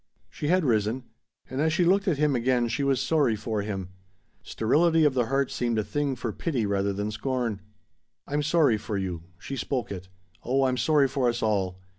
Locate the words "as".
1.61-1.71